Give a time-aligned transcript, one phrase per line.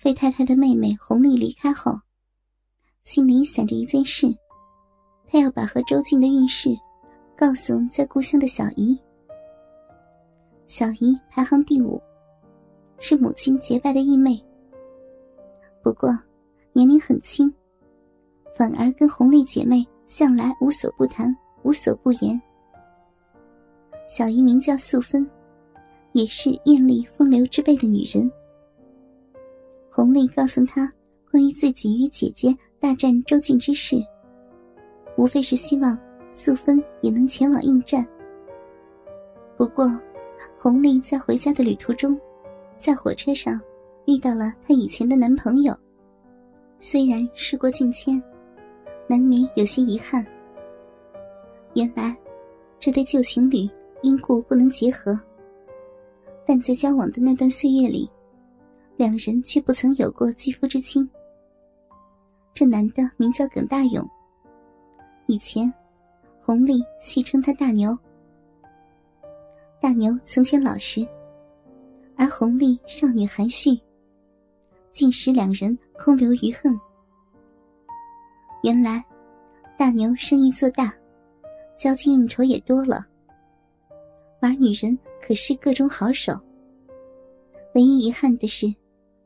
[0.00, 1.92] 费太太的妹妹红丽离开后，
[3.02, 4.34] 心里想着一件事：
[5.28, 6.70] 她要把和周静的运势
[7.36, 8.98] 告诉在故乡的小姨。
[10.66, 12.00] 小姨排行第五，
[12.98, 14.42] 是母亲结拜的义妹，
[15.82, 16.08] 不过
[16.72, 17.52] 年龄很轻，
[18.56, 22.40] 反而跟红丽姐妹向来无所不谈、无所不言。
[24.08, 25.30] 小姨名叫素芬，
[26.12, 28.32] 也是艳丽风流之辈的女人。
[29.90, 30.90] 红丽告诉他
[31.30, 33.96] 关于自己与姐姐大战周静之事，
[35.16, 35.98] 无非是希望
[36.30, 38.06] 素芬也能前往应战。
[39.56, 39.90] 不过，
[40.56, 42.18] 红丽在回家的旅途中，
[42.78, 43.60] 在火车上
[44.06, 45.76] 遇到了她以前的男朋友。
[46.78, 48.22] 虽然事过境迁，
[49.08, 50.24] 难免有些遗憾。
[51.74, 52.16] 原来，
[52.78, 53.68] 这对旧情侣。
[54.02, 55.20] 因故不能结合，
[56.46, 58.08] 但在交往的那段岁月里，
[59.00, 61.08] 两人却不曾有过肌肤之亲。
[62.52, 64.06] 这男的名叫耿大勇，
[65.26, 65.72] 以前
[66.38, 67.96] 红丽戏称他大牛。
[69.80, 71.08] 大牛从前老实，
[72.14, 73.70] 而红丽少女含蓄，
[74.92, 76.78] 竟使两人空留余恨。
[78.62, 79.02] 原来，
[79.78, 80.94] 大牛生意做大，
[81.74, 83.06] 交际应酬也多了。
[84.42, 86.38] 而女人可是各种好手。
[87.74, 88.66] 唯一遗憾的是，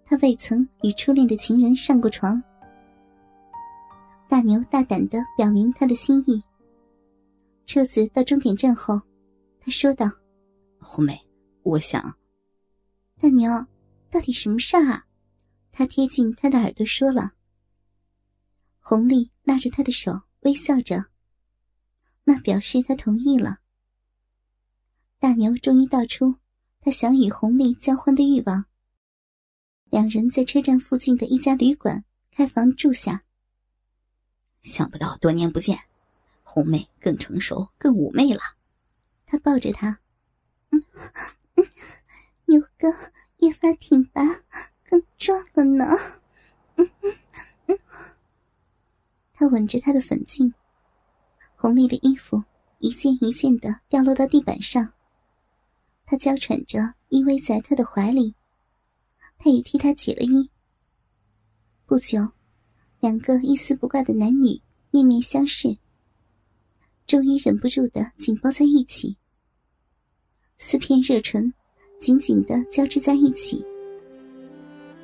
[0.06, 2.42] 他未曾与初恋的情人上过床。
[4.28, 6.42] 大牛大胆的表明他的心意。
[7.66, 9.00] 车子到终点站后，
[9.60, 10.10] 他说道
[10.78, 11.18] ：“红梅，
[11.62, 12.14] 我想……
[13.20, 13.50] 大牛，
[14.10, 15.06] 到底什么事啊？”
[15.72, 17.32] 他贴近他的耳朵说了。
[18.78, 21.06] 红丽拉着他的手，微笑着，
[22.24, 23.58] 那表示他同意了。
[25.18, 26.34] 大牛终于道出
[26.80, 28.66] 他想与红丽交欢的欲望。
[29.94, 33.22] 两人在车站附近的一家旅馆开房住下。
[34.62, 35.78] 想不到多年不见，
[36.42, 38.40] 红妹更成熟、更妩媚了。
[39.24, 40.00] 他抱着她，
[40.70, 40.84] 嗯
[41.54, 41.64] 嗯，
[42.46, 42.88] 牛哥
[43.36, 44.20] 越发挺拔，
[44.82, 45.84] 更壮了呢。
[46.74, 47.14] 嗯嗯
[47.66, 47.78] 嗯。
[49.32, 50.52] 他吻着她的粉颈，
[51.54, 52.42] 红丽的衣服
[52.80, 54.92] 一件一件的掉落到地板上。
[56.04, 58.34] 他娇喘着依偎在他的怀里，
[59.44, 60.48] 他也替他解了衣。
[61.84, 62.26] 不久，
[63.00, 64.58] 两个一丝不挂的男女
[64.90, 65.76] 面面相视，
[67.06, 69.14] 终于忍不住的紧抱在一起，
[70.56, 71.52] 四片热唇
[72.00, 73.62] 紧紧的交织在一起。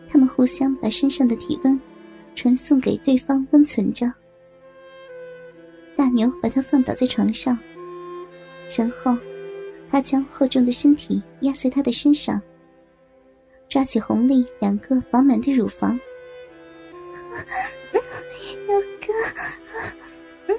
[0.08, 1.78] 他们互相把身上的体温
[2.34, 4.10] 传送给对方温存着。
[5.98, 7.58] 大牛把他放倒在床上，
[8.74, 9.14] 然后。
[9.90, 12.40] 他将厚重的身体压在他的身上，
[13.70, 15.98] 抓起红丽两个饱满的乳房，
[18.66, 20.54] 六哥，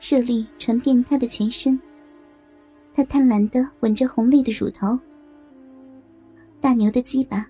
[0.00, 1.78] 热力传遍他的全身。
[2.94, 4.98] 他贪婪的吻着红丽的乳头，
[6.62, 7.46] 大牛的鸡巴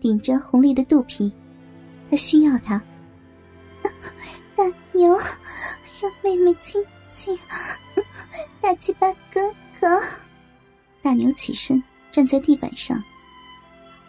[0.00, 1.32] 顶着红丽的肚皮，
[2.10, 2.82] 他需要他。
[4.56, 5.16] 大牛，
[6.02, 7.38] 让妹妹亲亲。
[8.60, 10.02] 大鸡巴哥哥，
[11.00, 11.80] 大牛起身
[12.14, 13.02] 站在地板上，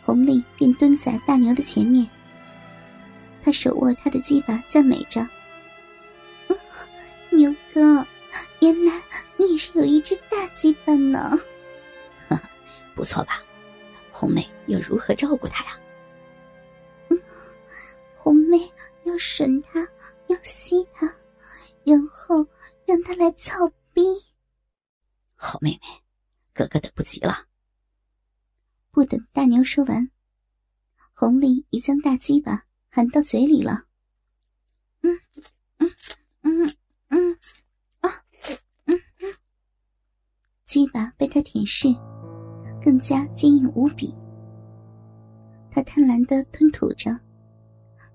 [0.04, 2.08] 红丽便蹲在大牛的前面。
[3.44, 5.28] 他手握他的鸡巴，赞美着
[7.34, 8.06] ：“牛哥，
[8.60, 9.02] 原来
[9.38, 11.36] 你也是有一只大鸡巴呢。
[12.94, 13.42] ”“不错吧？
[14.12, 15.72] 红妹要如何照顾他呀
[18.16, 18.60] ？”“红妹
[19.02, 19.80] 要吮他，
[20.28, 21.12] 要吸他，
[21.84, 22.46] 然后
[22.86, 24.04] 让他来操。”逼，
[25.36, 26.04] 好妹妹，
[26.54, 27.46] 哥哥等不及了。
[28.96, 30.10] 不等大牛说完，
[31.14, 33.84] 红丽已将大鸡巴含到嘴里了。
[35.02, 35.12] 嗯
[35.80, 35.92] 嗯
[36.44, 36.76] 嗯
[37.10, 37.38] 嗯
[38.00, 38.10] 啊
[38.86, 39.28] 嗯嗯，
[40.64, 41.94] 鸡巴被他舔舐，
[42.82, 44.16] 更加坚硬无比。
[45.70, 47.20] 他贪婪的吞吐着，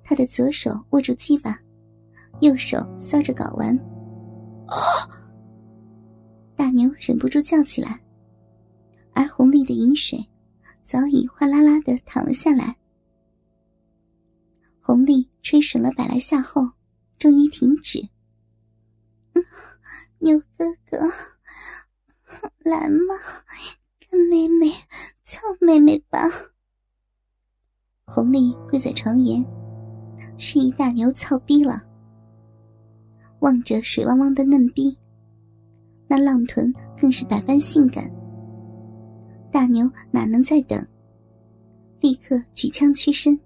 [0.02, 1.60] 他的左手握住鸡巴，
[2.40, 3.76] 右手搔着睾丸。
[4.66, 4.80] 啊！
[6.56, 8.00] 大牛忍不住叫起来，
[9.12, 10.26] 而红丽的饮水
[10.90, 12.76] 早已哗啦啦的淌了下来。
[14.80, 16.68] 红丽吹吮了百来下后，
[17.16, 18.08] 终于停止。
[20.18, 20.98] 牛哥哥，
[22.68, 23.14] 来嘛，
[24.00, 24.68] 看妹妹
[25.22, 26.28] 操妹妹吧。
[28.04, 29.46] 红丽跪在床沿，
[30.38, 31.80] 示意大牛操逼了，
[33.38, 34.98] 望着水汪汪的嫩逼。
[36.08, 38.10] 那浪臀更是百般性感，
[39.52, 40.86] 大牛哪能再等？
[42.00, 43.38] 立刻举枪屈身，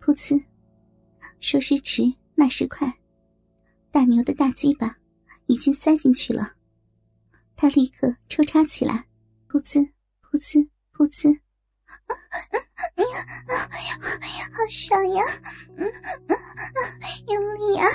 [0.00, 0.42] 噗呲，
[1.38, 2.02] 说时迟，
[2.34, 2.92] 那时快，
[3.90, 4.96] 大牛的大鸡巴
[5.46, 6.54] 已经塞进去了。
[7.54, 9.06] 他立刻抽插起来，
[9.48, 9.88] 噗呲，
[10.22, 11.38] 噗呲，噗呲，
[12.96, 13.26] 哎呀，
[14.52, 15.22] 好爽呀！
[15.76, 15.86] 嗯
[16.26, 16.38] 嗯，
[17.28, 17.86] 用力啊，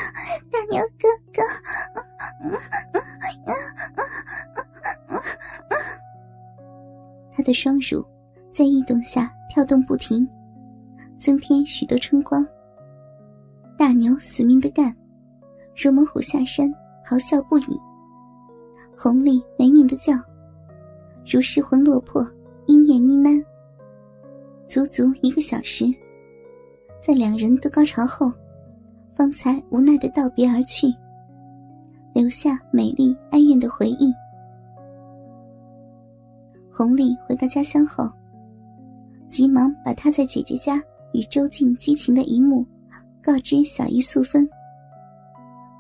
[7.48, 8.06] 的双乳
[8.52, 10.28] 在异动下跳动不停，
[11.18, 12.46] 增添许多春光。
[13.78, 14.94] 大牛死命的干，
[15.74, 16.70] 如猛虎下山，
[17.06, 17.80] 嚎笑不已。
[18.98, 20.14] 红丽没命的叫，
[21.26, 22.22] 如失魂落魄，
[22.66, 23.42] 嘤咽呢喃。
[24.68, 25.86] 足足一个小时，
[27.00, 28.30] 在两人都高潮后，
[29.16, 30.94] 方才无奈的道别而去，
[32.14, 34.12] 留下美丽哀怨的回忆。
[36.78, 38.08] 红丽回到家乡后，
[39.28, 40.80] 急忙把她在姐姐家
[41.12, 42.64] 与周静激情的一幕
[43.20, 44.48] 告知小姨素芬，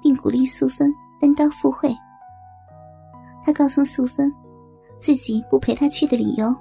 [0.02, 0.92] 并鼓励素芬
[1.22, 1.96] 单刀赴会。
[3.46, 4.34] 他告诉素芬，
[5.00, 6.52] 自己不陪他去的理由，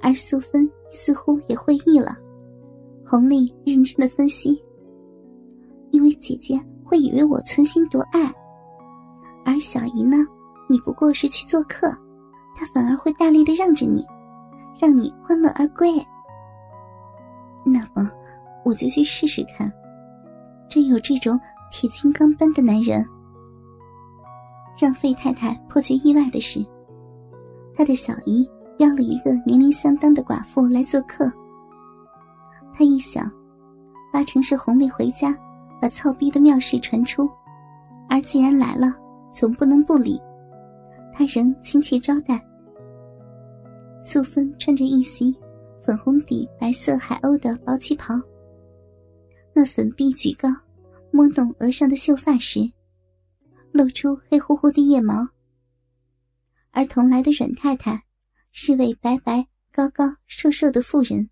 [0.00, 2.16] 而素芬似乎也会意了。
[3.04, 4.64] 红丽认真的分析，
[5.90, 8.32] 因为姐姐会以为我存心夺爱，
[9.44, 10.16] 而小姨呢，
[10.68, 11.92] 你不过是去做客。
[12.54, 14.06] 他反而会大力的让着你，
[14.80, 15.94] 让你欢乐而归。
[17.64, 18.10] 那么，
[18.64, 19.72] 我就去试试看。
[20.68, 21.38] 真有这种
[21.70, 23.06] 铁金刚般的男人。
[24.76, 26.64] 让费太太颇觉意外的是，
[27.74, 28.48] 他的小姨
[28.78, 31.30] 邀了一个年龄相当的寡妇来做客。
[32.72, 33.30] 他一想，
[34.12, 35.36] 八成是红丽回家
[35.80, 37.30] 把操逼的妙事传出，
[38.08, 38.92] 而既然来了，
[39.30, 40.20] 总不能不理。
[41.16, 42.44] 他仍亲切招待。
[44.02, 45.32] 素芬穿着一袭
[45.86, 48.14] 粉红底白色海鸥的薄旗袍，
[49.54, 50.48] 那粉臂举高，
[51.12, 52.68] 摸弄额上的秀发时，
[53.70, 55.28] 露出黑乎乎的腋毛。
[56.72, 58.02] 而同来的阮太太
[58.50, 61.30] 是位白白高高瘦瘦的妇人，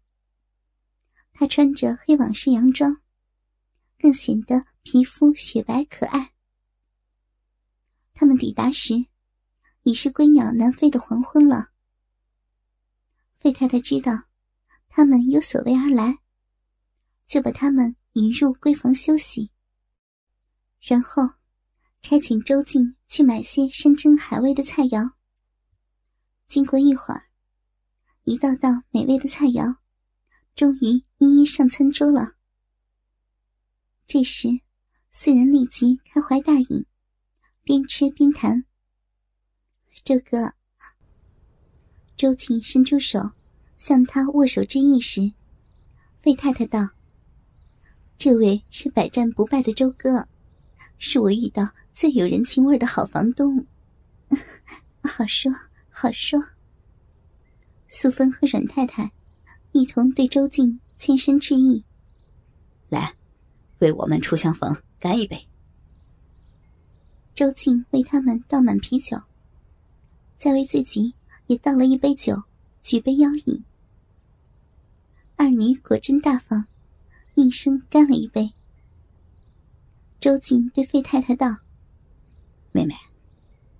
[1.33, 2.97] 她穿着黑网式洋装，
[3.99, 6.31] 更显得皮肤雪白可爱。
[8.15, 8.95] 他们抵达时。
[9.83, 11.71] 已是归鸟南飞的黄昏了。
[13.39, 14.13] 费太太知道
[14.89, 16.19] 他们有所为而来，
[17.27, 19.51] 就把他们引入闺房休息，
[20.81, 21.23] 然后
[22.01, 25.13] 差遣周静去买些山珍海味的菜肴。
[26.47, 27.25] 经过一会儿，
[28.25, 29.77] 一道道美味的菜肴
[30.55, 32.35] 终于一一上餐桌了。
[34.07, 34.49] 这时，
[35.11, 36.85] 四人立即开怀大饮，
[37.65, 38.65] 边吃边谈。
[40.05, 40.53] 这个，
[42.17, 43.21] 周庆伸出手
[43.79, 45.33] 向他握手致意时，
[46.21, 46.89] 费太太道
[48.19, 50.27] ：“这位是百战不败的周哥，
[50.99, 53.65] 是我遇到最有人情味的好房东。
[55.03, 55.53] 好 说
[55.89, 56.43] 好说。”
[57.87, 59.13] 素芬和阮太太
[59.71, 61.85] 一同对周静欠身致意。
[62.89, 63.15] 来，
[63.79, 65.47] 为我们初相逢干一杯。
[67.35, 69.17] 周静为他们倒满啤酒。
[70.43, 71.15] 再为自己
[71.47, 72.35] 也倒了一杯酒，
[72.83, 73.63] 举杯邀饮。
[75.37, 76.67] 二女果真大方，
[77.37, 78.53] 应声干了一杯。
[80.19, 81.59] 周静对费太太道
[82.75, 82.93] ：“妹妹，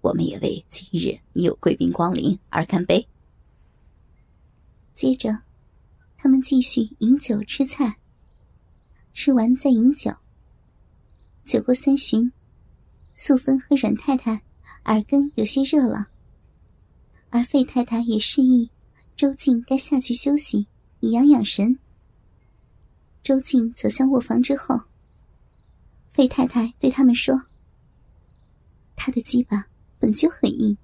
[0.03, 3.09] 我们也为今日你有贵宾光临而干杯。”
[4.95, 5.37] 接着，
[6.17, 7.99] 他们继续饮酒吃菜。
[9.13, 10.13] 吃完再饮酒。
[11.43, 12.31] 酒过三巡，
[13.17, 14.41] 素芬和阮太太
[14.85, 16.12] 耳根有些热了。
[17.33, 18.71] 而费太太也示意
[19.17, 20.67] 周静该下去休息，
[21.01, 21.79] 以养养神。
[23.23, 24.79] 周静走向卧房之后，
[26.13, 27.43] 费太太对他们说
[28.95, 29.67] ：“他的鸡巴
[29.99, 30.77] 本就很硬，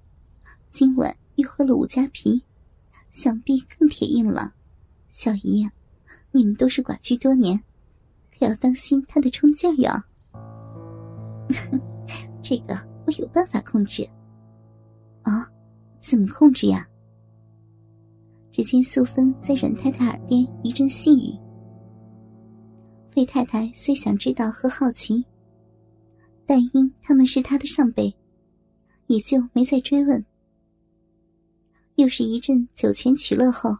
[0.71, 2.41] 今晚又喝了五加皮，
[3.11, 4.55] 想必更铁硬了。
[5.11, 5.69] 小姨，
[6.31, 7.63] 你们都是寡居多年，
[8.35, 10.03] 可要当心他的冲劲儿哟。
[12.41, 12.73] 这个
[13.05, 14.09] 我有办法控制。
[15.21, 15.47] 啊。”
[16.01, 16.87] 怎么控制呀？
[18.51, 21.37] 只见素芬在阮太太耳边一阵细语。
[23.09, 25.23] 费太太虽想知道和好奇，
[26.45, 28.13] 但因他们是她的上辈，
[29.07, 30.25] 也就没再追问。
[31.95, 33.77] 又是一阵酒泉取乐后，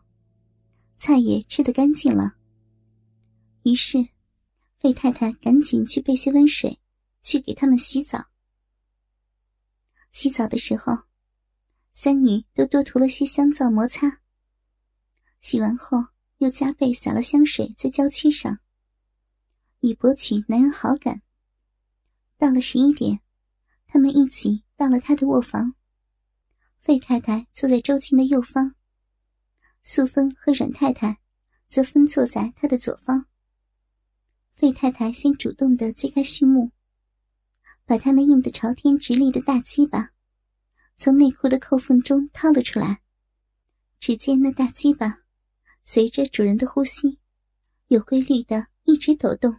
[0.97, 2.35] 菜也吃得干净了。
[3.63, 3.97] 于是，
[4.77, 6.79] 费太太赶紧去备些温水，
[7.21, 8.19] 去给他们洗澡。
[10.11, 11.08] 洗澡的时候。
[12.01, 14.21] 三女都多涂了些香皂摩擦，
[15.41, 15.97] 洗完后，
[16.37, 18.59] 又加倍洒了香水在娇躯上，
[19.81, 21.21] 以博取男人好感。
[22.37, 23.19] 到了十一点，
[23.85, 25.75] 他们一起到了他的卧房。
[26.79, 28.75] 费太太坐在周静的右方，
[29.83, 31.19] 素芬和阮太太
[31.67, 33.25] 则分坐在他的左方。
[34.53, 36.71] 费太太先主动的揭开序幕，
[37.85, 40.11] 把他那硬得朝天直立的大鸡巴
[40.99, 42.99] 从内裤的扣缝中掏了出来。
[43.99, 45.19] 只见那大鸡巴。
[45.83, 47.17] 随着主人的呼吸，
[47.87, 49.57] 有规律的一直抖动。